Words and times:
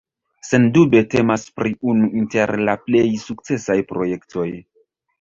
Sendube 0.51 1.01
temas 1.15 1.43
pri 1.59 1.75
unu 1.93 2.09
inter 2.23 2.57
la 2.71 2.77
plej 2.89 3.05
sukcesaj 3.29 3.81
projektoj. 3.95 4.53